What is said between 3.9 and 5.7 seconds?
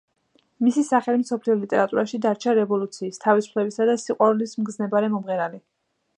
და სიყვარულის მგზნებარე მომღერალი.